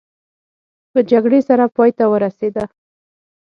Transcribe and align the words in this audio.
په 0.91 0.99
جګړې 1.11 1.39
سره 1.47 1.63
پای 1.75 1.91
ته 1.97 2.05
ورسېده. 2.11 2.63